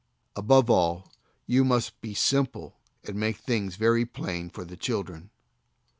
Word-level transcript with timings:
'Above 0.35 0.67
all 0.67 1.13
you 1.45 1.63
must 1.63 2.01
be 2.01 2.15
simple 2.15 2.75
and 3.03 3.15
make 3.17 3.37
things 3.37 3.75
very 3.75 4.03
plain 4.03 4.49
for 4.49 4.65
the 4.65 4.75
children. 4.75 5.29